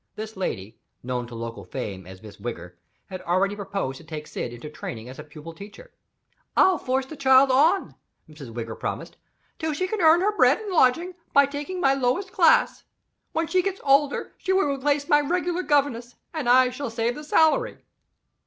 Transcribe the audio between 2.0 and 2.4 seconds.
as Miss